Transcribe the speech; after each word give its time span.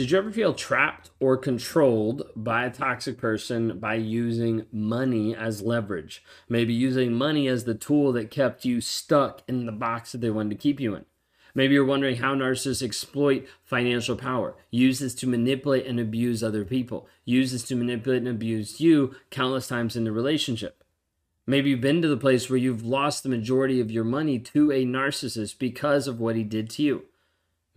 Did 0.00 0.12
you 0.12 0.16
ever 0.16 0.32
feel 0.32 0.54
trapped 0.54 1.10
or 1.20 1.36
controlled 1.36 2.22
by 2.34 2.64
a 2.64 2.70
toxic 2.70 3.18
person 3.18 3.78
by 3.78 3.96
using 3.96 4.64
money 4.72 5.36
as 5.36 5.60
leverage? 5.60 6.24
Maybe 6.48 6.72
using 6.72 7.12
money 7.12 7.48
as 7.48 7.64
the 7.64 7.74
tool 7.74 8.10
that 8.12 8.30
kept 8.30 8.64
you 8.64 8.80
stuck 8.80 9.42
in 9.46 9.66
the 9.66 9.72
box 9.72 10.12
that 10.12 10.22
they 10.22 10.30
wanted 10.30 10.52
to 10.52 10.62
keep 10.62 10.80
you 10.80 10.94
in. 10.94 11.04
Maybe 11.54 11.74
you're 11.74 11.84
wondering 11.84 12.16
how 12.16 12.34
narcissists 12.34 12.82
exploit 12.82 13.46
financial 13.62 14.16
power, 14.16 14.56
use 14.70 15.00
this 15.00 15.14
to 15.16 15.26
manipulate 15.26 15.84
and 15.84 16.00
abuse 16.00 16.42
other 16.42 16.64
people, 16.64 17.06
use 17.26 17.52
this 17.52 17.64
to 17.64 17.76
manipulate 17.76 18.22
and 18.22 18.28
abuse 18.28 18.80
you 18.80 19.14
countless 19.28 19.68
times 19.68 19.96
in 19.96 20.04
the 20.04 20.12
relationship. 20.12 20.82
Maybe 21.46 21.68
you've 21.68 21.82
been 21.82 22.00
to 22.00 22.08
the 22.08 22.16
place 22.16 22.48
where 22.48 22.56
you've 22.56 22.86
lost 22.86 23.22
the 23.22 23.28
majority 23.28 23.82
of 23.82 23.90
your 23.90 24.04
money 24.04 24.38
to 24.38 24.72
a 24.72 24.86
narcissist 24.86 25.58
because 25.58 26.06
of 26.06 26.18
what 26.18 26.36
he 26.36 26.42
did 26.42 26.70
to 26.70 26.82
you. 26.82 27.04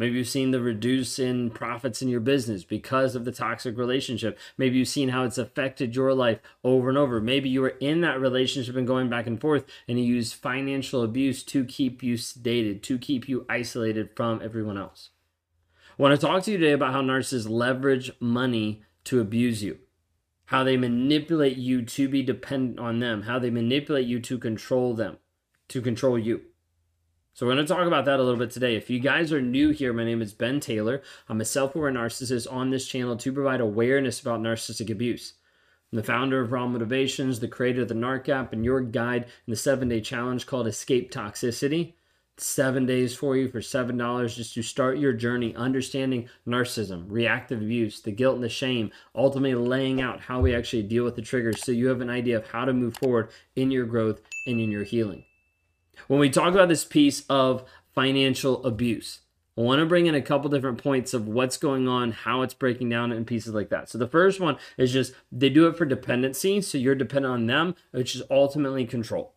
Maybe 0.04 0.18
you've 0.18 0.28
seen 0.28 0.52
the 0.52 0.60
reduce 0.60 1.18
in 1.18 1.50
profits 1.50 2.02
in 2.02 2.10
your 2.10 2.20
business 2.20 2.66
because 2.66 3.16
of 3.16 3.24
the 3.24 3.32
toxic 3.32 3.78
relationship. 3.78 4.38
Maybe 4.58 4.78
you've 4.78 4.90
seen 4.90 5.08
how 5.08 5.24
it's 5.24 5.38
affected 5.38 5.96
your 5.96 6.14
life 6.14 6.40
over 6.62 6.90
and 6.90 6.98
over. 6.98 7.22
Maybe 7.22 7.48
you 7.48 7.62
were 7.62 7.78
in 7.80 8.02
that 8.02 8.20
relationship 8.20 8.76
and 8.76 8.86
going 8.86 9.10
back 9.10 9.28
and 9.28 9.40
forth 9.40 9.64
and 9.88 9.98
you 9.98 10.04
used 10.04 10.34
financial 10.34 11.04
abuse 11.04 11.42
to 11.44 11.64
keep 11.64 12.04
you 12.04 12.16
sedated, 12.16 12.82
to 12.82 12.98
keep 12.98 13.30
you 13.30 13.46
isolated 13.48 14.10
from 14.14 14.42
everyone 14.44 14.78
else. 14.78 15.12
I 15.98 16.02
want 16.02 16.20
to 16.20 16.28
talk 16.28 16.44
to 16.44 16.52
you 16.52 16.58
today 16.58 16.74
about 16.74 16.92
how 16.92 17.02
narcissists 17.02 17.48
leverage 17.48 18.12
money 18.20 18.84
to 19.06 19.22
abuse 19.22 19.64
you, 19.64 19.78
how 20.48 20.66
they 20.66 20.76
manipulate 20.76 21.56
you 21.56 21.82
to 21.82 22.10
be 22.10 22.22
dependent 22.22 22.78
on 22.78 23.00
them, 23.00 23.22
how 23.22 23.40
they 23.40 23.50
manipulate 23.50 24.06
you 24.06 24.20
to 24.20 24.38
control 24.38 24.96
them, 24.96 25.20
to 25.70 25.82
control 25.82 26.20
you. 26.20 26.42
So 27.36 27.48
we're 27.48 27.56
going 27.56 27.66
to 27.66 27.74
talk 27.74 27.88
about 27.88 28.06
that 28.06 28.20
a 28.20 28.24
little 28.24 28.38
bit 28.38 28.52
today. 28.52 28.76
If 28.76 28.92
you 28.92 29.00
guys 29.00 29.34
are 29.34 29.42
new 29.42 29.72
here, 29.72 29.92
my 29.92 30.04
name 30.04 30.22
is 30.22 30.36
Ben 30.36 30.60
Taylor. 30.60 31.02
I'm 31.28 31.42
a 31.42 31.46
self-aware 31.46 31.92
narcissist 31.92 32.46
on 32.52 32.70
this 32.70 32.88
channel 32.88 33.18
to 33.18 33.34
provide 33.34 33.60
awareness 33.60 34.22
about 34.22 34.40
narcissistic 34.40 34.92
abuse. 34.92 35.34
I'm 35.92 35.96
the 35.96 36.04
founder 36.04 36.42
of 36.42 36.52
Raw 36.52 36.68
Motivations, 36.68 37.40
the 37.40 37.48
creator 37.48 37.82
of 37.82 37.88
the 37.88 37.96
NARC 37.96 38.30
app, 38.30 38.54
and 38.54 38.64
your 38.64 38.82
guide 38.82 39.24
in 39.24 39.52
the 39.52 39.56
seven-day 39.56 40.02
challenge 40.02 40.46
called 40.46 40.68
Escape 40.68 41.12
Toxicity. 41.12 41.94
Seven 42.38 42.86
days 42.86 43.16
for 43.16 43.36
you 43.36 43.50
for 43.50 43.64
seven 43.64 43.98
dollars 43.98 44.36
just 44.36 44.54
to 44.54 44.62
start 44.62 45.00
your 45.00 45.14
journey 45.14 45.56
understanding 45.56 46.30
narcissism, 46.48 47.06
reactive 47.08 47.62
abuse, 47.64 48.00
the 48.02 48.12
guilt 48.12 48.36
and 48.36 48.44
the 48.44 48.50
shame, 48.50 48.92
ultimately 49.16 49.56
laying 49.56 50.00
out 50.00 50.22
how 50.22 50.40
we 50.40 50.54
actually 50.54 50.84
deal 50.84 51.04
with 51.04 51.16
the 51.16 51.22
triggers 51.24 51.64
so 51.64 51.72
you 51.72 51.88
have 51.88 52.02
an 52.02 52.12
idea 52.12 52.38
of 52.38 52.48
how 52.48 52.64
to 52.66 52.74
move 52.74 52.96
forward 52.98 53.30
in 53.56 53.72
your 53.72 53.86
growth 53.86 54.22
and 54.46 54.60
in 54.60 54.70
your 54.70 54.84
healing. 54.84 55.26
When 56.08 56.20
we 56.20 56.30
talk 56.30 56.54
about 56.54 56.70
this 56.70 56.86
piece 56.86 57.24
of 57.30 57.64
financial 57.94 58.66
abuse, 58.66 59.20
I 59.58 59.62
want 59.62 59.80
to 59.80 59.86
bring 59.86 60.08
in 60.08 60.16
a 60.16 60.22
couple 60.22 60.50
different 60.50 60.82
points 60.82 61.14
of 61.14 61.28
what's 61.28 61.58
going 61.58 61.88
on, 61.88 62.12
how 62.12 62.42
it's 62.42 62.56
breaking 62.56 62.90
down 62.90 63.12
in 63.12 63.24
pieces 63.24 63.54
like 63.54 63.70
that. 63.70 63.88
So 63.88 64.00
the 64.00 64.08
first 64.08 64.40
one 64.40 64.58
is 64.78 64.92
just 64.92 65.14
they 65.32 65.50
do 65.50 65.68
it 65.68 65.78
for 65.78 65.86
dependency, 65.86 66.60
so 66.62 66.80
you're 66.80 66.96
dependent 66.96 67.34
on 67.34 67.46
them, 67.46 67.76
which 67.92 68.16
is 68.16 68.24
ultimately 68.32 68.86
control. 68.86 69.36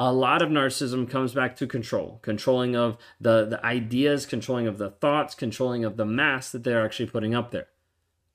A 0.00 0.12
lot 0.12 0.42
of 0.42 0.48
narcissism 0.48 1.08
comes 1.08 1.32
back 1.32 1.54
to 1.56 1.66
control, 1.68 2.18
controlling 2.22 2.74
of 2.74 2.96
the, 3.20 3.44
the 3.44 3.64
ideas, 3.64 4.26
controlling 4.26 4.66
of 4.66 4.78
the 4.78 4.90
thoughts, 4.90 5.36
controlling 5.36 5.84
of 5.84 5.96
the 5.96 6.06
mass 6.06 6.50
that 6.50 6.64
they're 6.64 6.84
actually 6.84 7.06
putting 7.06 7.34
up 7.34 7.52
there. 7.52 7.68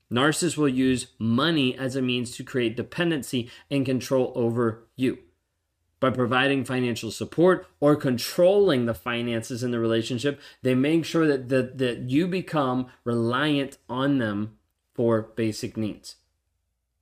Narcissists 0.09 0.55
will 0.55 0.69
use 0.69 1.07
money 1.19 1.77
as 1.77 1.97
a 1.97 2.01
means 2.01 2.31
to 2.37 2.43
create 2.43 2.77
dependency 2.77 3.51
and 3.69 3.85
control 3.85 4.31
over 4.33 4.87
you 4.95 5.19
by 5.99 6.09
providing 6.09 6.63
financial 6.63 7.11
support 7.11 7.67
or 7.79 7.95
controlling 7.95 8.85
the 8.85 8.93
finances 8.93 9.63
in 9.63 9.71
the 9.71 9.79
relationship, 9.79 10.39
they 10.61 10.75
make 10.75 11.05
sure 11.05 11.27
that, 11.27 11.49
that, 11.49 11.77
that 11.77 11.99
you 12.09 12.27
become 12.27 12.87
reliant 13.03 13.77
on 13.89 14.17
them 14.19 14.57
for 14.93 15.21
basic 15.35 15.77
needs. 15.77 16.17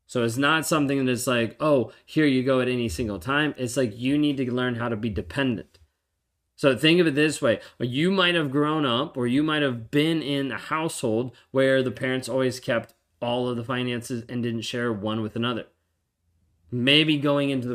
So 0.07 0.23
it's 0.23 0.38
not 0.38 0.66
something 0.66 1.05
that's 1.05 1.27
like, 1.27 1.55
oh, 1.59 1.91
here 2.05 2.25
you 2.25 2.43
go 2.43 2.61
at 2.61 2.67
any 2.67 2.89
single 2.89 3.19
time. 3.19 3.55
It's 3.57 3.75
like 3.75 3.97
you 3.97 4.17
need 4.17 4.38
to 4.38 4.53
learn 4.53 4.75
how 4.75 4.89
to 4.89 4.95
be 4.95 5.09
dependent. 5.09 5.79
So 6.56 6.77
think 6.77 7.01
of 7.01 7.07
it 7.07 7.16
this 7.16 7.41
way 7.41 7.59
you 7.79 8.12
might 8.12 8.35
have 8.35 8.50
grown 8.50 8.85
up 8.85 9.17
or 9.17 9.27
you 9.27 9.44
might 9.44 9.62
have 9.62 9.91
been 9.91 10.22
in 10.22 10.51
a 10.51 10.57
household 10.57 11.35
where 11.51 11.83
the 11.83 11.91
parents 11.91 12.29
always 12.29 12.59
kept 12.59 12.94
all 13.22 13.50
of 13.50 13.57
the 13.57 13.63
finances 13.63 14.23
and 14.29 14.44
didn't 14.44 14.62
share 14.62 14.94
one 14.94 15.22
with 15.22 15.35
another. 15.35 15.66
Maybe 16.72 17.17
going 17.17 17.50
into 17.50 17.67
the 17.67 17.75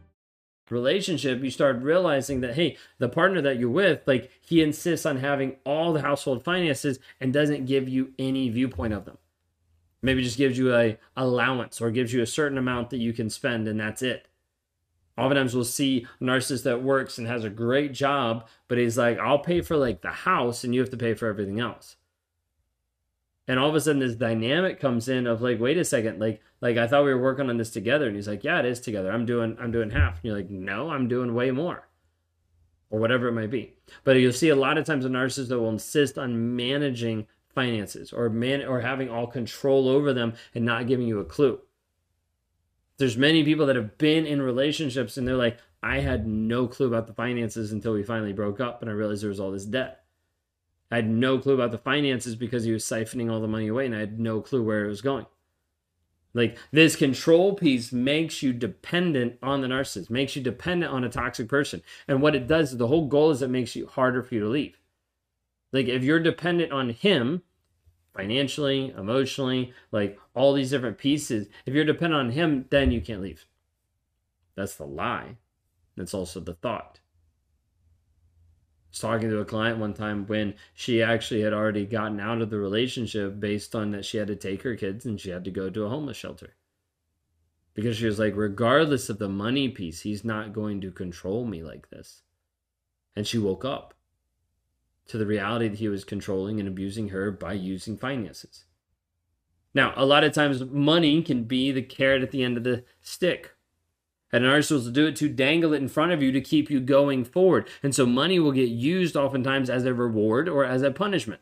relationship, 0.71 1.43
you 1.43 1.51
start 1.51 1.81
realizing 1.81 2.41
that, 2.41 2.55
hey, 2.55 2.77
the 2.97 3.09
partner 3.09 3.41
that 3.41 3.59
you're 3.59 3.69
with, 3.69 4.01
like 4.07 4.31
he 4.41 4.61
insists 4.61 5.05
on 5.05 5.17
having 5.17 5.57
all 5.65 5.93
the 5.93 6.01
household 6.01 6.43
finances 6.43 6.99
and 7.19 7.33
doesn't 7.33 7.65
give 7.65 7.87
you 7.87 8.13
any 8.17 8.49
viewpoint 8.49 8.93
of 8.93 9.05
them. 9.05 9.17
Maybe 10.01 10.23
just 10.23 10.37
gives 10.37 10.57
you 10.57 10.73
a 10.73 10.97
allowance 11.15 11.79
or 11.79 11.91
gives 11.91 12.13
you 12.13 12.21
a 12.21 12.27
certain 12.27 12.57
amount 12.57 12.89
that 12.89 12.97
you 12.97 13.13
can 13.13 13.29
spend 13.29 13.67
and 13.67 13.79
that's 13.79 14.01
it. 14.01 14.27
Oftentimes 15.17 15.53
we'll 15.53 15.65
see 15.65 16.07
a 16.19 16.23
narcissist 16.23 16.63
that 16.63 16.81
works 16.81 17.17
and 17.17 17.27
has 17.27 17.43
a 17.43 17.49
great 17.49 17.93
job, 17.93 18.47
but 18.67 18.77
he's 18.77 18.97
like, 18.97 19.19
I'll 19.19 19.39
pay 19.39 19.61
for 19.61 19.77
like 19.77 20.01
the 20.01 20.09
house 20.09 20.63
and 20.63 20.73
you 20.73 20.81
have 20.81 20.89
to 20.91 20.97
pay 20.97 21.13
for 21.13 21.27
everything 21.27 21.59
else 21.59 21.97
and 23.47 23.59
all 23.59 23.69
of 23.69 23.75
a 23.75 23.81
sudden 23.81 23.99
this 23.99 24.15
dynamic 24.15 24.79
comes 24.79 25.09
in 25.09 25.27
of 25.27 25.41
like 25.41 25.59
wait 25.59 25.77
a 25.77 25.83
second 25.83 26.19
like 26.19 26.41
like 26.61 26.77
i 26.77 26.87
thought 26.87 27.03
we 27.03 27.13
were 27.13 27.21
working 27.21 27.49
on 27.49 27.57
this 27.57 27.71
together. 27.71 28.07
And 28.07 28.15
he's 28.15 28.27
like 28.27 28.43
yeah 28.43 28.59
it 28.59 28.65
is 28.65 28.79
together. 28.79 29.11
I'm 29.11 29.25
doing 29.25 29.57
i'm 29.59 29.71
doing 29.71 29.89
half. 29.89 30.15
And 30.15 30.25
you're 30.25 30.35
like 30.35 30.49
no 30.49 30.89
i'm 30.89 31.07
doing 31.07 31.33
way 31.33 31.51
more. 31.51 31.87
Or 32.89 32.99
whatever 32.99 33.27
it 33.29 33.33
might 33.33 33.51
be. 33.51 33.73
But 34.03 34.17
you'll 34.17 34.33
see 34.33 34.49
a 34.49 34.55
lot 34.55 34.77
of 34.77 34.85
times 34.85 35.05
a 35.05 35.09
narcissist 35.09 35.47
that 35.47 35.59
will 35.59 35.69
insist 35.69 36.17
on 36.17 36.57
managing 36.57 37.27
finances 37.47 38.11
or 38.11 38.29
man 38.29 38.63
or 38.63 38.81
having 38.81 39.09
all 39.09 39.27
control 39.27 39.87
over 39.87 40.13
them 40.13 40.33
and 40.53 40.65
not 40.65 40.87
giving 40.87 41.07
you 41.07 41.19
a 41.19 41.25
clue. 41.25 41.59
There's 42.97 43.17
many 43.17 43.43
people 43.43 43.65
that 43.67 43.75
have 43.77 43.97
been 43.97 44.25
in 44.25 44.41
relationships 44.41 45.17
and 45.17 45.27
they're 45.27 45.35
like 45.35 45.57
i 45.83 45.99
had 45.99 46.27
no 46.27 46.67
clue 46.67 46.87
about 46.87 47.07
the 47.07 47.13
finances 47.13 47.71
until 47.71 47.93
we 47.93 48.03
finally 48.03 48.33
broke 48.33 48.59
up 48.59 48.81
and 48.81 48.91
i 48.91 48.93
realized 48.93 49.23
there 49.23 49.29
was 49.29 49.39
all 49.39 49.51
this 49.51 49.65
debt 49.65 50.00
I 50.91 50.97
had 50.97 51.09
no 51.09 51.39
clue 51.39 51.53
about 51.53 51.71
the 51.71 51.77
finances 51.77 52.35
because 52.35 52.65
he 52.65 52.71
was 52.71 52.83
siphoning 52.83 53.31
all 53.31 53.39
the 53.39 53.47
money 53.47 53.67
away 53.67 53.85
and 53.85 53.95
I 53.95 53.99
had 53.99 54.19
no 54.19 54.41
clue 54.41 54.61
where 54.61 54.83
it 54.83 54.89
was 54.89 55.01
going. 55.01 55.25
Like 56.33 56.57
this 56.71 56.95
control 56.95 57.55
piece 57.55 57.91
makes 57.91 58.43
you 58.43 58.53
dependent 58.53 59.37
on 59.41 59.61
the 59.61 59.67
narcissist, 59.67 60.09
makes 60.09 60.35
you 60.35 60.41
dependent 60.41 60.91
on 60.91 61.03
a 61.03 61.09
toxic 61.09 61.47
person. 61.47 61.81
And 62.07 62.21
what 62.21 62.35
it 62.35 62.47
does, 62.47 62.77
the 62.77 62.87
whole 62.87 63.07
goal 63.07 63.31
is 63.31 63.41
it 63.41 63.49
makes 63.49 63.75
you 63.75 63.87
harder 63.87 64.21
for 64.21 64.35
you 64.35 64.41
to 64.41 64.49
leave. 64.49 64.77
Like 65.71 65.87
if 65.87 66.03
you're 66.03 66.19
dependent 66.19 66.73
on 66.73 66.89
him 66.89 67.43
financially, 68.13 68.93
emotionally, 68.97 69.73
like 69.91 70.19
all 70.33 70.53
these 70.53 70.71
different 70.71 70.97
pieces, 70.97 71.47
if 71.65 71.73
you're 71.73 71.85
dependent 71.85 72.19
on 72.19 72.31
him, 72.31 72.65
then 72.69 72.91
you 72.91 72.99
can't 72.99 73.21
leave. 73.21 73.45
That's 74.55 74.75
the 74.75 74.85
lie. 74.85 75.37
That's 75.95 76.13
also 76.13 76.41
the 76.41 76.55
thought 76.55 76.99
was 78.91 78.99
talking 78.99 79.29
to 79.29 79.39
a 79.39 79.45
client 79.45 79.79
one 79.79 79.93
time 79.93 80.27
when 80.27 80.53
she 80.73 81.01
actually 81.01 81.41
had 81.41 81.53
already 81.53 81.85
gotten 81.85 82.19
out 82.19 82.41
of 82.41 82.49
the 82.49 82.59
relationship 82.59 83.39
based 83.39 83.73
on 83.73 83.91
that 83.91 84.05
she 84.05 84.17
had 84.17 84.27
to 84.27 84.35
take 84.35 84.61
her 84.63 84.75
kids 84.75 85.05
and 85.05 85.19
she 85.19 85.29
had 85.29 85.45
to 85.45 85.51
go 85.51 85.69
to 85.69 85.85
a 85.85 85.89
homeless 85.89 86.17
shelter. 86.17 86.55
Because 87.73 87.95
she 87.95 88.05
was 88.05 88.19
like, 88.19 88.35
regardless 88.35 89.09
of 89.09 89.17
the 89.17 89.29
money 89.29 89.69
piece, 89.69 90.01
he's 90.01 90.25
not 90.25 90.51
going 90.51 90.81
to 90.81 90.91
control 90.91 91.45
me 91.45 91.63
like 91.63 91.89
this. 91.89 92.21
And 93.15 93.25
she 93.25 93.37
woke 93.37 93.63
up 93.63 93.93
to 95.07 95.17
the 95.17 95.25
reality 95.25 95.69
that 95.69 95.79
he 95.79 95.87
was 95.87 96.03
controlling 96.03 96.59
and 96.59 96.67
abusing 96.67 97.09
her 97.09 97.31
by 97.31 97.53
using 97.53 97.97
finances. 97.97 98.65
Now, 99.73 99.93
a 99.95 100.05
lot 100.05 100.25
of 100.25 100.33
times 100.33 100.65
money 100.65 101.21
can 101.23 101.45
be 101.45 101.71
the 101.71 101.81
carrot 101.81 102.23
at 102.23 102.31
the 102.31 102.43
end 102.43 102.57
of 102.57 102.65
the 102.65 102.83
stick 102.99 103.51
and 104.31 104.43
narcissists 104.43 104.85
will 104.85 104.91
do 104.91 105.07
it 105.07 105.15
to 105.17 105.29
dangle 105.29 105.73
it 105.73 105.81
in 105.81 105.89
front 105.89 106.11
of 106.11 106.21
you 106.21 106.31
to 106.31 106.41
keep 106.41 106.69
you 106.69 106.79
going 106.79 107.23
forward. 107.25 107.69
And 107.83 107.93
so 107.93 108.05
money 108.05 108.39
will 108.39 108.51
get 108.51 108.69
used 108.69 109.15
oftentimes 109.15 109.69
as 109.69 109.85
a 109.85 109.93
reward 109.93 110.47
or 110.47 110.65
as 110.65 110.81
a 110.81 110.91
punishment. 110.91 111.41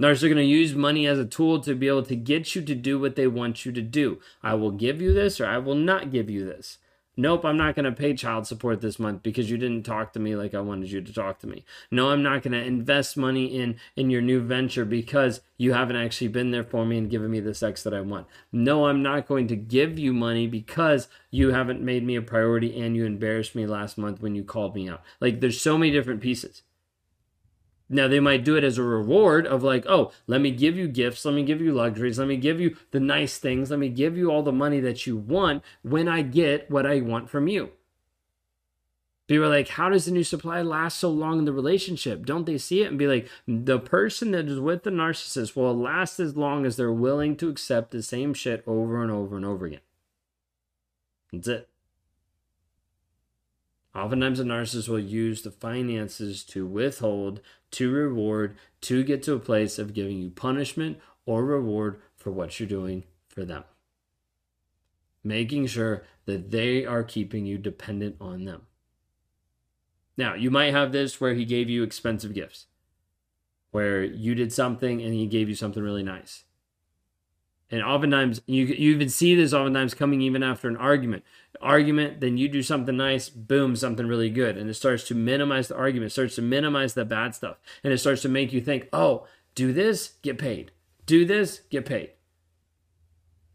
Narcissists 0.00 0.22
are 0.24 0.28
going 0.28 0.38
to 0.38 0.44
use 0.44 0.74
money 0.74 1.06
as 1.06 1.18
a 1.18 1.24
tool 1.24 1.60
to 1.60 1.74
be 1.74 1.86
able 1.86 2.02
to 2.04 2.16
get 2.16 2.54
you 2.54 2.62
to 2.62 2.74
do 2.74 2.98
what 2.98 3.16
they 3.16 3.26
want 3.26 3.64
you 3.64 3.72
to 3.72 3.82
do. 3.82 4.18
I 4.42 4.54
will 4.54 4.72
give 4.72 5.00
you 5.00 5.12
this 5.12 5.40
or 5.40 5.46
I 5.46 5.58
will 5.58 5.76
not 5.76 6.10
give 6.10 6.28
you 6.28 6.44
this. 6.44 6.78
Nope, 7.16 7.44
I'm 7.44 7.56
not 7.56 7.76
going 7.76 7.84
to 7.84 7.92
pay 7.92 8.14
child 8.14 8.46
support 8.46 8.80
this 8.80 8.98
month 8.98 9.22
because 9.22 9.48
you 9.48 9.56
didn't 9.56 9.84
talk 9.84 10.12
to 10.12 10.18
me 10.18 10.34
like 10.34 10.52
I 10.52 10.60
wanted 10.60 10.90
you 10.90 11.00
to 11.00 11.12
talk 11.12 11.38
to 11.40 11.46
me. 11.46 11.64
No, 11.90 12.10
I'm 12.10 12.24
not 12.24 12.42
going 12.42 12.52
to 12.52 12.64
invest 12.64 13.16
money 13.16 13.46
in 13.46 13.76
in 13.94 14.10
your 14.10 14.20
new 14.20 14.40
venture 14.40 14.84
because 14.84 15.40
you 15.56 15.72
haven't 15.74 15.96
actually 15.96 16.28
been 16.28 16.50
there 16.50 16.64
for 16.64 16.84
me 16.84 16.98
and 16.98 17.10
given 17.10 17.30
me 17.30 17.38
the 17.38 17.54
sex 17.54 17.84
that 17.84 17.94
I 17.94 18.00
want. 18.00 18.26
No, 18.50 18.86
I'm 18.86 19.02
not 19.02 19.28
going 19.28 19.46
to 19.48 19.56
give 19.56 19.96
you 19.98 20.12
money 20.12 20.48
because 20.48 21.06
you 21.30 21.52
haven't 21.52 21.80
made 21.80 22.04
me 22.04 22.16
a 22.16 22.22
priority 22.22 22.80
and 22.80 22.96
you 22.96 23.04
embarrassed 23.04 23.54
me 23.54 23.64
last 23.64 23.96
month 23.96 24.20
when 24.20 24.34
you 24.34 24.42
called 24.42 24.74
me 24.74 24.88
out. 24.88 25.02
Like 25.20 25.40
there's 25.40 25.60
so 25.60 25.78
many 25.78 25.92
different 25.92 26.20
pieces. 26.20 26.62
Now, 27.88 28.08
they 28.08 28.20
might 28.20 28.44
do 28.44 28.56
it 28.56 28.64
as 28.64 28.78
a 28.78 28.82
reward 28.82 29.46
of 29.46 29.62
like, 29.62 29.84
oh, 29.86 30.10
let 30.26 30.40
me 30.40 30.50
give 30.50 30.76
you 30.76 30.88
gifts, 30.88 31.24
let 31.24 31.34
me 31.34 31.42
give 31.42 31.60
you 31.60 31.72
luxuries, 31.72 32.18
let 32.18 32.28
me 32.28 32.38
give 32.38 32.58
you 32.58 32.76
the 32.92 33.00
nice 33.00 33.36
things, 33.38 33.70
let 33.70 33.78
me 33.78 33.90
give 33.90 34.16
you 34.16 34.30
all 34.30 34.42
the 34.42 34.52
money 34.52 34.80
that 34.80 35.06
you 35.06 35.16
want 35.16 35.62
when 35.82 36.08
I 36.08 36.22
get 36.22 36.70
what 36.70 36.86
I 36.86 37.00
want 37.00 37.28
from 37.28 37.46
you. 37.46 37.70
People 39.26 39.46
are 39.46 39.48
like, 39.48 39.68
how 39.68 39.88
does 39.88 40.04
the 40.04 40.12
new 40.12 40.24
supply 40.24 40.60
last 40.60 40.98
so 40.98 41.10
long 41.10 41.38
in 41.38 41.44
the 41.46 41.52
relationship? 41.52 42.26
Don't 42.26 42.44
they 42.44 42.58
see 42.58 42.82
it 42.82 42.88
and 42.88 42.98
be 42.98 43.06
like, 43.06 43.28
the 43.46 43.78
person 43.78 44.32
that 44.32 44.46
is 44.48 44.60
with 44.60 44.82
the 44.82 44.90
narcissist 44.90 45.56
will 45.56 45.76
last 45.76 46.20
as 46.20 46.36
long 46.36 46.66
as 46.66 46.76
they're 46.76 46.92
willing 46.92 47.36
to 47.36 47.48
accept 47.48 47.90
the 47.90 48.02
same 48.02 48.34
shit 48.34 48.62
over 48.66 49.02
and 49.02 49.10
over 49.10 49.36
and 49.36 49.46
over 49.46 49.64
again. 49.64 49.80
That's 51.32 51.48
it. 51.48 51.68
Oftentimes, 53.94 54.40
a 54.40 54.44
narcissist 54.44 54.88
will 54.88 54.98
use 54.98 55.42
the 55.42 55.52
finances 55.52 56.42
to 56.44 56.66
withhold, 56.66 57.40
to 57.70 57.92
reward, 57.92 58.56
to 58.80 59.04
get 59.04 59.22
to 59.22 59.34
a 59.34 59.38
place 59.38 59.78
of 59.78 59.94
giving 59.94 60.18
you 60.18 60.30
punishment 60.30 60.98
or 61.26 61.44
reward 61.44 62.00
for 62.16 62.30
what 62.30 62.58
you're 62.58 62.68
doing 62.68 63.04
for 63.28 63.44
them. 63.44 63.62
Making 65.22 65.66
sure 65.66 66.04
that 66.26 66.50
they 66.50 66.84
are 66.84 67.04
keeping 67.04 67.46
you 67.46 67.56
dependent 67.56 68.16
on 68.20 68.44
them. 68.44 68.62
Now, 70.16 70.34
you 70.34 70.50
might 70.50 70.72
have 70.72 70.92
this 70.92 71.20
where 71.20 71.34
he 71.34 71.44
gave 71.44 71.70
you 71.70 71.82
expensive 71.82 72.34
gifts, 72.34 72.66
where 73.70 74.02
you 74.02 74.34
did 74.34 74.52
something 74.52 75.02
and 75.02 75.14
he 75.14 75.26
gave 75.26 75.48
you 75.48 75.54
something 75.54 75.82
really 75.82 76.02
nice. 76.02 76.43
And 77.70 77.82
oftentimes, 77.82 78.40
you, 78.46 78.66
you 78.66 78.92
even 78.92 79.08
see 79.08 79.34
this 79.34 79.52
oftentimes 79.52 79.94
coming 79.94 80.20
even 80.20 80.42
after 80.42 80.68
an 80.68 80.76
argument. 80.76 81.24
Argument, 81.60 82.20
then 82.20 82.36
you 82.36 82.48
do 82.48 82.62
something 82.62 82.96
nice, 82.96 83.28
boom, 83.28 83.74
something 83.74 84.06
really 84.06 84.30
good. 84.30 84.56
And 84.58 84.68
it 84.68 84.74
starts 84.74 85.04
to 85.08 85.14
minimize 85.14 85.68
the 85.68 85.76
argument, 85.76 86.12
starts 86.12 86.34
to 86.36 86.42
minimize 86.42 86.94
the 86.94 87.04
bad 87.04 87.34
stuff. 87.34 87.56
And 87.82 87.92
it 87.92 87.98
starts 87.98 88.22
to 88.22 88.28
make 88.28 88.52
you 88.52 88.60
think, 88.60 88.88
oh, 88.92 89.26
do 89.54 89.72
this, 89.72 90.14
get 90.22 90.38
paid. 90.38 90.72
Do 91.06 91.24
this, 91.24 91.60
get 91.70 91.86
paid. 91.86 92.10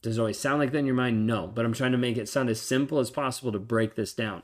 Does 0.02 0.18
it 0.18 0.22
always 0.22 0.40
sound 0.40 0.60
like 0.60 0.72
that 0.72 0.80
in 0.80 0.86
your 0.86 0.96
mind? 0.96 1.28
No. 1.28 1.48
But 1.48 1.66
I'm 1.66 1.74
trying 1.74 1.92
to 1.92 1.98
make 1.98 2.18
it 2.18 2.30
sound 2.30 2.50
as 2.50 2.62
simple 2.62 3.00
as 3.00 3.12
possible 3.12 3.52
to 3.52 3.60
break 3.60 3.96
this 3.96 4.14
down. 4.14 4.44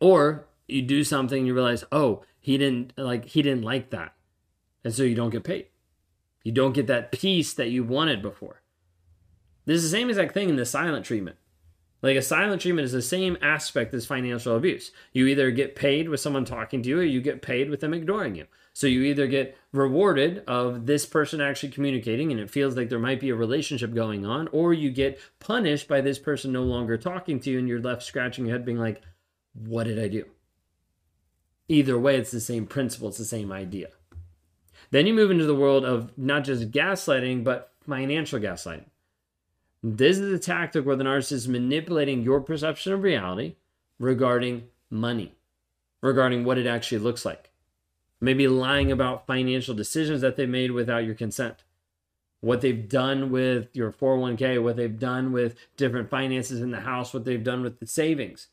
Or 0.00 0.46
you 0.66 0.82
do 0.82 1.04
something, 1.04 1.46
you 1.46 1.54
realize, 1.54 1.84
oh, 1.92 2.22
he 2.40 2.58
didn't 2.58 2.92
like 2.96 3.26
he 3.26 3.42
didn't 3.42 3.62
like 3.62 3.90
that. 3.90 4.14
And 4.84 4.94
so 4.94 5.02
you 5.02 5.14
don't 5.14 5.30
get 5.30 5.44
paid. 5.44 5.66
You 6.44 6.52
don't 6.52 6.74
get 6.74 6.86
that 6.86 7.10
peace 7.10 7.52
that 7.54 7.70
you 7.70 7.82
wanted 7.82 8.22
before. 8.22 8.62
This 9.64 9.82
is 9.82 9.90
the 9.90 9.96
same 9.96 10.08
exact 10.08 10.32
thing 10.32 10.48
in 10.48 10.56
the 10.56 10.64
silent 10.64 11.04
treatment. 11.04 11.36
Like 12.02 12.16
a 12.16 12.22
silent 12.22 12.62
treatment 12.62 12.84
is 12.84 12.92
the 12.92 13.02
same 13.02 13.36
aspect 13.42 13.92
as 13.94 14.06
financial 14.06 14.54
abuse. 14.54 14.92
You 15.12 15.26
either 15.26 15.50
get 15.50 15.74
paid 15.74 16.08
with 16.08 16.20
someone 16.20 16.44
talking 16.44 16.82
to 16.82 16.88
you 16.88 17.00
or 17.00 17.02
you 17.02 17.20
get 17.20 17.42
paid 17.42 17.68
with 17.68 17.80
them 17.80 17.94
ignoring 17.94 18.36
you. 18.36 18.46
So 18.74 18.86
you 18.86 19.02
either 19.02 19.26
get 19.26 19.56
rewarded 19.72 20.44
of 20.46 20.86
this 20.86 21.06
person 21.06 21.40
actually 21.40 21.70
communicating 21.70 22.30
and 22.30 22.38
it 22.38 22.50
feels 22.50 22.76
like 22.76 22.90
there 22.90 22.98
might 22.98 23.18
be 23.18 23.30
a 23.30 23.34
relationship 23.34 23.94
going 23.94 24.24
on, 24.24 24.48
or 24.52 24.72
you 24.72 24.90
get 24.90 25.18
punished 25.40 25.88
by 25.88 26.00
this 26.00 26.18
person 26.18 26.52
no 26.52 26.62
longer 26.62 26.96
talking 26.96 27.40
to 27.40 27.50
you 27.50 27.58
and 27.58 27.66
you're 27.66 27.80
left 27.80 28.02
scratching 28.02 28.46
your 28.46 28.54
head 28.54 28.66
being 28.66 28.78
like, 28.78 29.02
what 29.64 29.84
did 29.84 29.98
I 29.98 30.08
do? 30.08 30.24
Either 31.68 31.98
way, 31.98 32.16
it's 32.16 32.30
the 32.30 32.40
same 32.40 32.66
principle, 32.66 33.08
it's 33.08 33.18
the 33.18 33.24
same 33.24 33.50
idea. 33.50 33.88
Then 34.90 35.06
you 35.06 35.14
move 35.14 35.30
into 35.30 35.46
the 35.46 35.54
world 35.54 35.84
of 35.84 36.16
not 36.16 36.44
just 36.44 36.70
gaslighting, 36.70 37.42
but 37.42 37.72
financial 37.86 38.38
gaslighting. 38.38 38.84
This 39.82 40.18
is 40.18 40.32
a 40.32 40.38
tactic 40.38 40.86
where 40.86 40.96
the 40.96 41.04
narcissist 41.04 41.32
is 41.32 41.48
manipulating 41.48 42.22
your 42.22 42.40
perception 42.40 42.92
of 42.92 43.02
reality 43.02 43.56
regarding 43.98 44.64
money, 44.90 45.34
regarding 46.02 46.44
what 46.44 46.58
it 46.58 46.66
actually 46.66 46.98
looks 46.98 47.24
like. 47.24 47.50
Maybe 48.20 48.48
lying 48.48 48.90
about 48.90 49.26
financial 49.26 49.74
decisions 49.74 50.20
that 50.20 50.36
they 50.36 50.46
made 50.46 50.70
without 50.70 51.04
your 51.04 51.14
consent. 51.14 51.64
What 52.40 52.60
they've 52.60 52.88
done 52.88 53.30
with 53.30 53.74
your 53.74 53.92
401k, 53.92 54.62
what 54.62 54.76
they've 54.76 54.98
done 54.98 55.32
with 55.32 55.56
different 55.76 56.10
finances 56.10 56.60
in 56.60 56.70
the 56.70 56.80
house, 56.80 57.12
what 57.12 57.24
they've 57.24 57.42
done 57.42 57.62
with 57.62 57.80
the 57.80 57.86
savings 57.86 58.48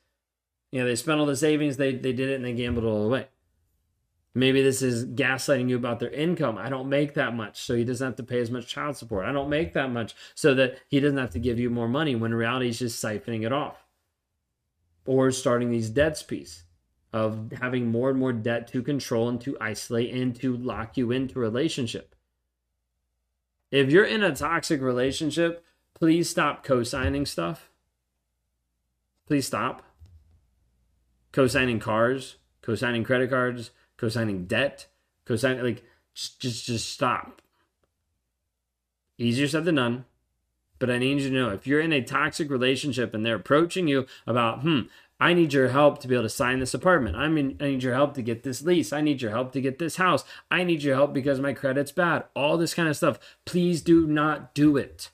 you 0.74 0.80
know, 0.80 0.88
they 0.88 0.96
spent 0.96 1.20
all 1.20 1.28
the 1.28 1.36
savings, 1.36 1.78
they, 1.78 1.94
they 1.94 2.14
did 2.14 2.30
it 2.30 2.34
and 2.34 2.44
they 2.44 2.52
gambled 2.52 2.84
it 2.84 2.88
all 2.88 3.06
away. 3.06 3.28
Maybe 4.34 4.64
this 4.64 4.82
is 4.82 5.06
gaslighting 5.06 5.70
you 5.70 5.76
about 5.76 6.00
their 6.00 6.10
income. 6.10 6.58
I 6.58 6.68
don't 6.68 6.90
make 6.90 7.14
that 7.14 7.36
much, 7.36 7.62
so 7.62 7.76
he 7.76 7.84
doesn't 7.84 8.04
have 8.04 8.16
to 8.16 8.24
pay 8.24 8.40
as 8.40 8.50
much 8.50 8.66
child 8.66 8.98
support. 8.98 9.28
I 9.28 9.32
don't 9.32 9.52
make 9.52 9.74
that 9.74 9.92
much, 9.92 10.16
so 10.34 10.56
that 10.56 10.80
he 10.88 11.00
doesn't 11.00 11.20
have 11.20 11.30
to 11.30 11.40
give 11.40 11.60
you 11.60 11.70
more 11.70 11.88
money 11.88 12.16
when 12.16 12.32
in 12.32 12.38
reality 12.38 12.66
he's 12.66 12.80
just 12.80 13.04
siphoning 13.04 13.46
it 13.46 13.54
off. 13.54 13.86
Or 15.06 15.30
starting 15.30 15.70
these 15.70 15.92
debts 15.92 16.24
piece 16.24 16.64
of 17.14 17.52
having 17.62 17.92
more 17.92 18.10
and 18.10 18.18
more 18.18 18.34
debt 18.34 18.66
to 18.70 18.82
control 18.82 19.30
and 19.30 19.40
to 19.42 19.56
isolate 19.62 20.12
and 20.12 20.36
to 20.38 20.58
lock 20.58 20.98
you 20.98 21.12
into 21.12 21.38
relationship. 21.38 22.16
If 23.70 23.92
you're 23.92 24.06
in 24.06 24.24
a 24.24 24.36
toxic 24.36 24.82
relationship, 24.82 25.64
please 25.94 26.32
stop 26.32 26.64
co 26.64 26.82
signing 26.82 27.28
stuff. 27.28 27.70
Please 29.28 29.46
stop 29.46 29.84
co-signing 31.34 31.80
cars, 31.80 32.38
co-signing 32.62 33.04
credit 33.04 33.30
cards, 33.30 33.72
co-signing 33.98 34.46
debt, 34.46 34.88
co-signing 35.26 35.62
like 35.64 35.84
just 36.14 36.40
just 36.40 36.66
just 36.66 36.90
stop. 36.90 37.42
Easier 39.18 39.48
said 39.48 39.66
than 39.66 39.76
done. 39.76 40.06
But 40.80 40.90
I 40.90 40.98
need 40.98 41.22
you 41.22 41.30
to 41.30 41.36
know 41.36 41.50
if 41.50 41.68
you're 41.68 41.80
in 41.80 41.94
a 41.94 42.02
toxic 42.02 42.50
relationship 42.50 43.14
and 43.14 43.26
they're 43.26 43.36
approaching 43.36 43.88
you 43.88 44.06
about, 44.28 44.64
hmm, 44.64 44.82
I 45.20 45.34
need 45.34 45.54
your 45.54 45.70
help 45.70 46.00
to 46.00 46.08
be 46.08 46.16
able 46.16 46.24
to 46.24 46.30
sign 46.30 46.60
this 46.60 46.74
apartment. 46.74 47.16
I 47.16 47.30
mean, 47.30 47.56
I 47.62 47.66
need 47.66 47.84
your 47.84 47.94
help 47.94 48.16
to 48.16 48.22
get 48.22 48.44
this 48.44 48.62
lease. 48.62 48.92
I 48.92 49.00
need 49.00 49.22
your 49.22 49.32
help 49.32 49.54
to 49.54 49.62
get 49.62 49.80
this 49.80 49.96
house. 49.96 50.26
I 50.52 50.66
need 50.66 50.84
your 50.84 50.96
help 50.96 51.14
because 51.14 51.40
my 51.40 51.54
credit's 51.54 51.94
bad. 51.94 52.26
All 52.36 52.58
this 52.58 52.74
kind 52.74 52.90
of 52.90 52.98
stuff. 52.98 53.20
Please 53.46 53.82
do 53.82 54.06
not 54.06 54.54
do 54.54 54.76
it 54.76 55.10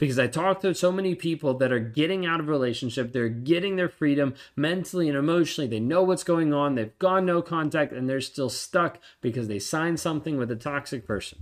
because 0.00 0.18
I 0.18 0.28
talk 0.28 0.60
to 0.62 0.74
so 0.74 0.90
many 0.90 1.14
people 1.14 1.52
that 1.58 1.70
are 1.70 1.78
getting 1.78 2.24
out 2.24 2.40
of 2.40 2.48
relationship, 2.48 3.12
they're 3.12 3.28
getting 3.28 3.76
their 3.76 3.90
freedom 3.90 4.34
mentally 4.56 5.08
and 5.08 5.16
emotionally. 5.16 5.68
They 5.68 5.78
know 5.78 6.02
what's 6.02 6.24
going 6.24 6.54
on, 6.54 6.74
they've 6.74 6.98
gone 6.98 7.26
no 7.26 7.42
contact, 7.42 7.92
and 7.92 8.08
they're 8.08 8.22
still 8.22 8.48
stuck 8.48 8.98
because 9.20 9.46
they 9.46 9.58
signed 9.58 10.00
something 10.00 10.38
with 10.38 10.50
a 10.50 10.56
toxic 10.56 11.06
person. 11.06 11.40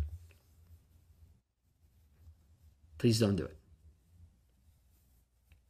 Please 2.99 3.21
don't 3.21 3.37
do 3.37 3.45
it. 3.45 3.57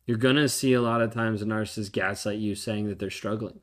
You're 0.07 0.17
going 0.17 0.37
to 0.37 0.49
see 0.49 0.73
a 0.73 0.81
lot 0.81 1.03
of 1.03 1.13
times 1.13 1.43
a 1.43 1.45
narcissist 1.45 1.93
gaslight 1.93 2.39
you 2.39 2.55
saying 2.55 2.89
that 2.89 2.99
they're 2.99 3.11
struggling 3.11 3.61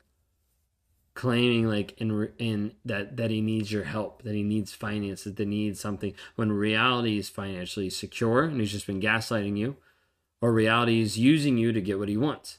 claiming 1.16 1.66
like 1.66 2.00
in 2.00 2.30
in 2.38 2.74
that 2.84 3.16
that 3.16 3.30
he 3.30 3.40
needs 3.40 3.72
your 3.72 3.84
help, 3.84 4.22
that 4.22 4.34
he 4.34 4.44
needs 4.44 4.72
finances, 4.72 5.34
that 5.34 5.42
he 5.42 5.46
needs 5.46 5.80
something 5.80 6.14
when 6.36 6.52
reality 6.52 7.18
is 7.18 7.28
financially 7.28 7.90
secure 7.90 8.44
and 8.44 8.60
he's 8.60 8.70
just 8.70 8.86
been 8.86 9.00
gaslighting 9.00 9.56
you, 9.56 9.76
or 10.40 10.52
reality 10.52 11.00
is 11.00 11.18
using 11.18 11.58
you 11.58 11.72
to 11.72 11.80
get 11.80 11.98
what 11.98 12.08
he 12.08 12.16
wants. 12.16 12.58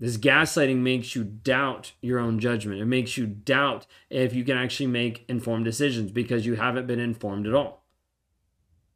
This 0.00 0.16
gaslighting 0.16 0.78
makes 0.78 1.16
you 1.16 1.24
doubt 1.24 1.92
your 2.00 2.18
own 2.18 2.38
judgment. 2.38 2.80
It 2.80 2.86
makes 2.86 3.16
you 3.16 3.26
doubt 3.26 3.86
if 4.10 4.34
you 4.34 4.44
can 4.44 4.56
actually 4.56 4.86
make 4.86 5.24
informed 5.28 5.64
decisions 5.64 6.12
because 6.12 6.46
you 6.46 6.54
haven't 6.54 6.86
been 6.86 7.00
informed 7.00 7.46
at 7.46 7.54
all. 7.54 7.77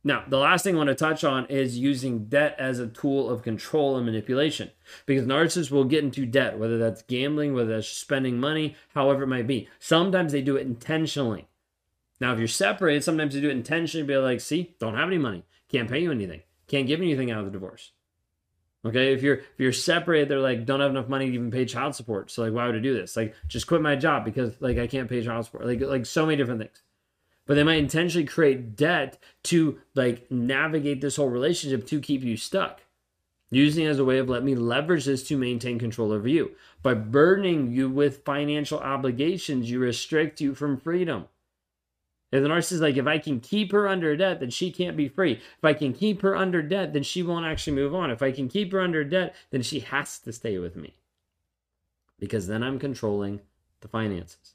Now, 0.04 0.24
the 0.28 0.38
last 0.38 0.64
thing 0.64 0.74
I 0.74 0.78
want 0.78 0.88
to 0.88 0.96
touch 0.96 1.22
on 1.22 1.46
is 1.46 1.78
using 1.78 2.24
debt 2.24 2.56
as 2.58 2.80
a 2.80 2.88
tool 2.88 3.30
of 3.30 3.42
control 3.42 3.96
and 3.96 4.04
manipulation. 4.04 4.70
Because 5.06 5.26
narcissists 5.26 5.70
will 5.70 5.84
get 5.84 6.02
into 6.02 6.26
debt, 6.26 6.58
whether 6.58 6.76
that's 6.76 7.02
gambling, 7.02 7.54
whether 7.54 7.76
that's 7.76 7.88
spending 7.88 8.38
money, 8.40 8.74
however 8.94 9.22
it 9.22 9.28
might 9.28 9.46
be. 9.46 9.68
Sometimes 9.78 10.32
they 10.32 10.42
do 10.42 10.56
it 10.56 10.66
intentionally. 10.66 11.46
Now, 12.20 12.32
if 12.32 12.38
you're 12.38 12.48
separated, 12.48 13.04
sometimes 13.04 13.34
they 13.34 13.40
do 13.40 13.48
it 13.48 13.52
intentionally, 13.56 14.06
be 14.06 14.16
like, 14.16 14.40
see, 14.40 14.74
don't 14.80 14.96
have 14.96 15.08
any 15.08 15.18
money, 15.18 15.44
can't 15.68 15.90
pay 15.90 16.00
you 16.00 16.10
anything. 16.10 16.42
Can't 16.66 16.86
give 16.86 17.00
you 17.00 17.06
anything 17.06 17.30
out 17.30 17.40
of 17.40 17.44
the 17.46 17.50
divorce. 17.50 17.92
Okay, 18.84 19.12
if 19.12 19.22
you're 19.22 19.36
if 19.36 19.58
you're 19.58 19.72
separated, 19.72 20.28
they're 20.28 20.40
like 20.40 20.66
don't 20.66 20.80
have 20.80 20.90
enough 20.90 21.08
money 21.08 21.26
to 21.26 21.34
even 21.34 21.52
pay 21.52 21.64
child 21.64 21.94
support. 21.94 22.30
So 22.30 22.42
like, 22.42 22.52
why 22.52 22.66
would 22.66 22.74
I 22.74 22.80
do 22.80 22.94
this? 22.94 23.16
Like, 23.16 23.34
just 23.46 23.68
quit 23.68 23.80
my 23.80 23.94
job 23.94 24.24
because 24.24 24.54
like 24.60 24.78
I 24.78 24.88
can't 24.88 25.08
pay 25.08 25.22
child 25.22 25.44
support. 25.44 25.66
Like 25.66 25.80
like 25.80 26.06
so 26.06 26.26
many 26.26 26.36
different 26.36 26.60
things. 26.60 26.82
But 27.46 27.54
they 27.54 27.64
might 27.64 27.78
intentionally 27.78 28.26
create 28.26 28.76
debt 28.76 29.18
to 29.44 29.80
like 29.94 30.30
navigate 30.30 31.00
this 31.00 31.16
whole 31.16 31.28
relationship 31.28 31.86
to 31.88 32.00
keep 32.00 32.22
you 32.22 32.36
stuck 32.36 32.82
using 33.52 33.84
it 33.84 33.90
as 33.90 33.98
a 33.98 34.04
way 34.04 34.18
of 34.18 34.30
let 34.30 34.42
me 34.42 34.54
leverage 34.54 35.04
this 35.04 35.22
to 35.24 35.36
maintain 35.36 35.78
control 35.78 36.10
over 36.10 36.26
you. 36.26 36.52
By 36.82 36.94
burdening 36.94 37.70
you 37.70 37.90
with 37.90 38.24
financial 38.24 38.78
obligations, 38.78 39.70
you 39.70 39.78
restrict 39.78 40.40
you 40.40 40.54
from 40.54 40.78
freedom. 40.78 41.26
If 42.32 42.42
the 42.42 42.48
narcissist 42.48 42.72
is 42.72 42.80
like, 42.80 42.96
if 42.96 43.06
I 43.06 43.18
can 43.18 43.40
keep 43.40 43.72
her 43.72 43.86
under 43.86 44.16
debt, 44.16 44.40
then 44.40 44.48
she 44.48 44.72
can't 44.72 44.96
be 44.96 45.06
free. 45.06 45.32
If 45.32 45.64
I 45.64 45.74
can 45.74 45.92
keep 45.92 46.22
her 46.22 46.34
under 46.34 46.62
debt, 46.62 46.94
then 46.94 47.02
she 47.02 47.22
won't 47.22 47.44
actually 47.44 47.74
move 47.74 47.94
on. 47.94 48.10
If 48.10 48.22
I 48.22 48.32
can 48.32 48.48
keep 48.48 48.72
her 48.72 48.80
under 48.80 49.04
debt, 49.04 49.34
then 49.50 49.60
she 49.60 49.80
has 49.80 50.18
to 50.20 50.32
stay 50.32 50.58
with 50.58 50.74
me. 50.74 50.94
Because 52.18 52.46
then 52.46 52.62
I'm 52.62 52.78
controlling 52.78 53.40
the 53.82 53.88
finances. 53.88 54.54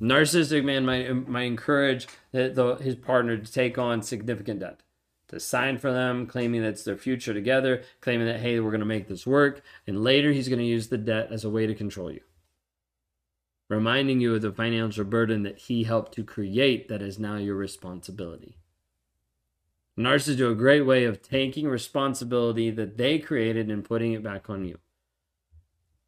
Narcissistic 0.00 0.64
man 0.64 0.84
might, 0.84 1.28
might 1.28 1.44
encourage 1.44 2.08
the, 2.32 2.50
the, 2.50 2.76
his 2.82 2.96
partner 2.96 3.36
to 3.36 3.52
take 3.52 3.78
on 3.78 4.02
significant 4.02 4.60
debt 4.60 4.80
to 5.28 5.40
sign 5.40 5.78
for 5.78 5.92
them, 5.92 6.26
claiming 6.26 6.62
that 6.62 6.68
it's 6.68 6.84
their 6.84 6.96
future 6.96 7.34
together, 7.34 7.82
claiming 8.00 8.26
that, 8.26 8.40
hey, 8.40 8.60
we're 8.60 8.70
going 8.70 8.80
to 8.80 8.86
make 8.86 9.08
this 9.08 9.26
work. 9.26 9.62
And 9.86 10.04
later, 10.04 10.32
he's 10.32 10.48
going 10.48 10.58
to 10.58 10.64
use 10.64 10.88
the 10.88 10.98
debt 10.98 11.28
as 11.30 11.44
a 11.44 11.50
way 11.50 11.66
to 11.66 11.74
control 11.74 12.10
you, 12.10 12.20
reminding 13.68 14.20
you 14.20 14.34
of 14.34 14.42
the 14.42 14.52
financial 14.52 15.04
burden 15.04 15.42
that 15.42 15.58
he 15.58 15.84
helped 15.84 16.12
to 16.14 16.24
create 16.24 16.88
that 16.88 17.02
is 17.02 17.18
now 17.18 17.36
your 17.36 17.56
responsibility. 17.56 18.58
Narcissists 19.98 20.36
do 20.36 20.50
a 20.50 20.56
great 20.56 20.82
way 20.82 21.04
of 21.04 21.22
taking 21.22 21.68
responsibility 21.68 22.70
that 22.70 22.96
they 22.96 23.18
created 23.18 23.70
and 23.70 23.84
putting 23.84 24.12
it 24.12 24.22
back 24.22 24.50
on 24.50 24.64
you. 24.64 24.78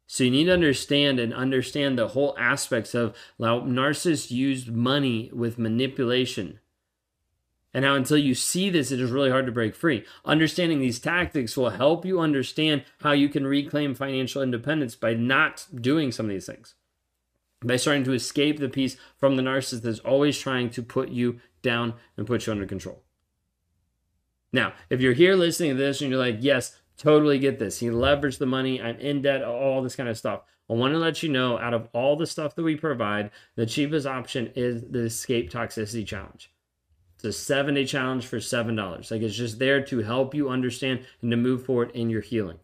So 0.07 0.23
you 0.23 0.31
need 0.31 0.45
to 0.45 0.53
understand 0.53 1.19
and 1.19 1.33
understand 1.33 1.97
the 1.97 2.09
whole 2.09 2.35
aspects 2.39 2.95
of 2.95 3.15
how 3.39 3.61
narcissists 3.61 4.31
use 4.31 4.67
money 4.67 5.29
with 5.33 5.59
manipulation 5.59 6.59
and 7.77 7.85
how 7.85 7.93
until 7.93 8.17
you 8.17 8.33
see 8.33 8.71
this, 8.71 8.91
it 8.91 8.99
is 8.99 9.11
really 9.11 9.29
hard 9.29 9.45
to 9.45 9.51
break 9.51 9.75
free. 9.75 10.03
Understanding 10.25 10.79
these 10.79 10.97
tactics 10.97 11.55
will 11.55 11.69
help 11.69 12.05
you 12.05 12.19
understand 12.19 12.83
how 13.01 13.11
you 13.11 13.29
can 13.29 13.45
reclaim 13.45 13.93
financial 13.93 14.41
independence 14.41 14.95
by 14.95 15.13
not 15.13 15.67
doing 15.75 16.11
some 16.11 16.25
of 16.25 16.31
these 16.31 16.47
things. 16.47 16.73
By 17.63 17.75
starting 17.75 18.03
to 18.05 18.13
escape 18.13 18.59
the 18.59 18.67
piece 18.67 18.97
from 19.17 19.35
the 19.35 19.43
narcissist 19.43 19.83
that's 19.83 19.99
always 19.99 20.39
trying 20.39 20.71
to 20.71 20.81
put 20.81 21.09
you 21.09 21.39
down 21.61 21.93
and 22.17 22.25
put 22.25 22.47
you 22.47 22.51
under 22.51 22.65
control. 22.65 23.03
Now, 24.51 24.73
if 24.89 24.99
you're 24.99 25.13
here 25.13 25.35
listening 25.35 25.71
to 25.71 25.77
this 25.77 26.01
and 26.01 26.09
you're 26.09 26.19
like, 26.19 26.37
yes, 26.39 26.79
totally 26.97 27.39
get 27.39 27.59
this. 27.59 27.79
He 27.79 27.87
leveraged 27.87 28.39
the 28.39 28.45
money, 28.45 28.81
I'm 28.81 28.99
in 28.99 29.21
debt, 29.21 29.43
all 29.43 29.81
this 29.81 29.95
kind 29.95 30.09
of 30.09 30.17
stuff. 30.17 30.41
I 30.69 30.73
want 30.73 30.93
to 30.93 30.99
let 30.99 31.23
you 31.23 31.29
know 31.29 31.57
out 31.57 31.73
of 31.73 31.87
all 31.93 32.17
the 32.17 32.27
stuff 32.27 32.55
that 32.55 32.63
we 32.63 32.75
provide, 32.75 33.31
the 33.55 33.65
cheapest 33.65 34.05
option 34.05 34.51
is 34.55 34.83
the 34.89 35.05
Escape 35.05 35.49
Toxicity 35.49 36.05
Challenge. 36.05 36.51
It's 37.15 37.23
a 37.23 37.33
seven 37.33 37.75
day 37.75 37.85
challenge 37.85 38.27
for 38.27 38.37
$7. 38.37 39.11
Like 39.11 39.21
it's 39.21 39.35
just 39.35 39.59
there 39.59 39.81
to 39.85 39.99
help 40.03 40.35
you 40.35 40.49
understand 40.49 41.05
and 41.21 41.31
to 41.31 41.37
move 41.37 41.65
forward 41.65 41.91
in 41.91 42.09
your 42.09 42.21
healing. 42.21 42.59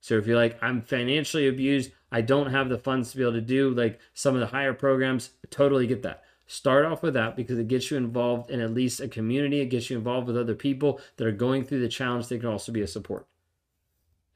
So 0.00 0.18
if 0.18 0.26
you're 0.26 0.36
like, 0.36 0.58
I'm 0.62 0.82
financially 0.82 1.48
abused, 1.48 1.92
I 2.12 2.20
don't 2.20 2.50
have 2.50 2.68
the 2.68 2.78
funds 2.78 3.10
to 3.10 3.16
be 3.16 3.22
able 3.22 3.32
to 3.32 3.40
do 3.40 3.70
like 3.70 3.98
some 4.12 4.34
of 4.34 4.40
the 4.40 4.48
higher 4.48 4.74
programs, 4.74 5.30
I 5.44 5.48
totally 5.50 5.86
get 5.86 6.02
that. 6.02 6.24
Start 6.46 6.84
off 6.84 7.02
with 7.02 7.14
that 7.14 7.36
because 7.36 7.58
it 7.58 7.68
gets 7.68 7.90
you 7.90 7.96
involved 7.96 8.50
in 8.50 8.60
at 8.60 8.74
least 8.74 9.00
a 9.00 9.08
community. 9.08 9.60
It 9.60 9.66
gets 9.66 9.88
you 9.88 9.96
involved 9.96 10.26
with 10.26 10.36
other 10.36 10.54
people 10.54 11.00
that 11.16 11.26
are 11.26 11.32
going 11.32 11.64
through 11.64 11.80
the 11.80 11.88
challenge 11.88 12.28
that 12.28 12.40
can 12.40 12.48
also 12.48 12.70
be 12.70 12.82
a 12.82 12.86
support. 12.86 13.26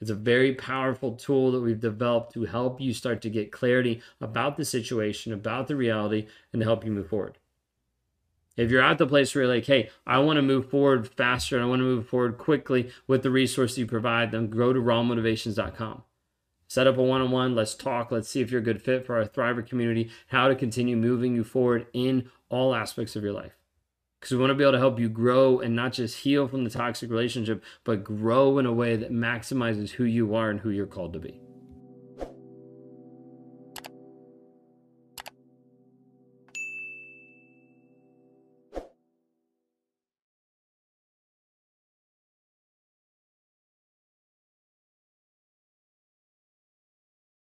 It's 0.00 0.10
a 0.10 0.14
very 0.14 0.54
powerful 0.54 1.12
tool 1.12 1.52
that 1.52 1.60
we've 1.60 1.78
developed 1.78 2.32
to 2.34 2.44
help 2.44 2.80
you 2.80 2.94
start 2.94 3.20
to 3.22 3.30
get 3.30 3.52
clarity 3.52 4.00
about 4.20 4.56
the 4.56 4.64
situation, 4.64 5.32
about 5.32 5.68
the 5.68 5.76
reality, 5.76 6.26
and 6.52 6.60
to 6.60 6.66
help 6.66 6.84
you 6.84 6.90
move 6.90 7.08
forward. 7.08 7.38
If 8.56 8.70
you're 8.70 8.82
at 8.82 8.98
the 8.98 9.06
place 9.06 9.34
where 9.34 9.44
you're 9.44 9.54
like, 9.54 9.66
hey, 9.66 9.90
I 10.06 10.18
want 10.18 10.36
to 10.36 10.42
move 10.42 10.70
forward 10.70 11.08
faster 11.08 11.56
and 11.56 11.64
I 11.64 11.68
want 11.68 11.80
to 11.80 11.84
move 11.84 12.08
forward 12.08 12.38
quickly 12.38 12.90
with 13.06 13.22
the 13.22 13.30
resource 13.30 13.78
you 13.78 13.86
provide, 13.86 14.32
then 14.32 14.50
go 14.50 14.72
to 14.72 14.80
rawmotivations.com. 14.80 16.02
Set 16.66 16.86
up 16.86 16.98
a 16.98 17.02
one 17.02 17.20
on 17.20 17.30
one. 17.30 17.54
Let's 17.54 17.74
talk. 17.74 18.10
Let's 18.10 18.28
see 18.28 18.40
if 18.40 18.50
you're 18.50 18.60
a 18.60 18.64
good 18.64 18.82
fit 18.82 19.04
for 19.04 19.16
our 19.16 19.24
Thriver 19.24 19.66
community, 19.66 20.10
how 20.28 20.48
to 20.48 20.54
continue 20.54 20.96
moving 20.96 21.34
you 21.34 21.42
forward 21.42 21.86
in 21.92 22.30
all 22.48 22.74
aspects 22.74 23.16
of 23.16 23.22
your 23.22 23.32
life. 23.32 23.56
Because 24.20 24.32
we 24.32 24.38
want 24.38 24.50
to 24.50 24.54
be 24.54 24.64
able 24.64 24.72
to 24.72 24.78
help 24.78 24.98
you 24.98 25.08
grow 25.08 25.60
and 25.60 25.74
not 25.74 25.94
just 25.94 26.18
heal 26.18 26.46
from 26.46 26.64
the 26.64 26.70
toxic 26.70 27.10
relationship, 27.10 27.64
but 27.84 28.04
grow 28.04 28.58
in 28.58 28.66
a 28.66 28.72
way 28.72 28.94
that 28.96 29.10
maximizes 29.10 29.90
who 29.90 30.04
you 30.04 30.34
are 30.34 30.50
and 30.50 30.60
who 30.60 30.68
you're 30.68 30.86
called 30.86 31.14
to 31.14 31.18
be. 31.18 31.40